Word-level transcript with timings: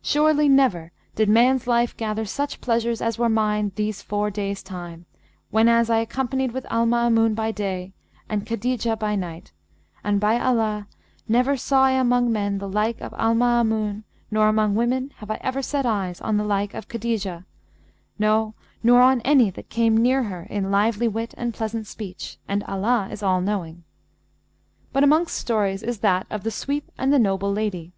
Surely 0.00 0.48
never 0.48 0.92
did 1.14 1.28
man's 1.28 1.66
life 1.66 1.94
gather 1.94 2.24
such 2.24 2.62
pleasures 2.62 3.02
as 3.02 3.18
were 3.18 3.28
mine 3.28 3.70
these 3.74 4.00
four 4.00 4.30
days' 4.30 4.62
time, 4.62 5.04
whenas 5.50 5.90
I 5.90 6.06
companied 6.06 6.52
with 6.52 6.64
Al 6.70 6.86
Maamun 6.86 7.34
by 7.34 7.50
day 7.52 7.92
and 8.26 8.46
Khadijah 8.46 8.96
by 8.96 9.14
night; 9.14 9.52
and, 10.02 10.18
by 10.20 10.40
Allah, 10.40 10.88
never 11.28 11.58
saw 11.58 11.84
I 11.84 11.90
among 11.90 12.32
men 12.32 12.56
the 12.60 12.66
like 12.66 12.98
of 13.02 13.12
Al 13.18 13.34
Maamun 13.34 14.04
nor 14.30 14.48
among 14.48 14.74
women 14.74 15.12
have 15.16 15.30
I 15.30 15.36
ever 15.42 15.60
set 15.60 15.84
eyes 15.84 16.18
on 16.18 16.38
the 16.38 16.44
like 16.44 16.72
of 16.72 16.88
Khadijah; 16.88 17.44
no, 18.18 18.54
nor 18.82 19.02
on 19.02 19.20
any 19.20 19.50
that 19.50 19.68
came 19.68 19.98
near 19.98 20.22
her 20.22 20.44
in 20.48 20.70
lively 20.70 21.08
wit 21.08 21.34
and 21.36 21.52
pleasant 21.52 21.86
speech! 21.86 22.38
And 22.48 22.64
Allah 22.64 23.08
is 23.10 23.22
All 23.22 23.42
knowing. 23.42 23.84
But 24.94 25.04
amongst 25.04 25.36
stories 25.36 25.82
is 25.82 25.98
that 25.98 26.26
of 26.30 26.42
THE 26.42 26.50
SWEEP 26.50 26.90
AND 26.96 27.12
THE 27.12 27.18
NOBLE 27.18 27.52
LADY. 27.52 27.92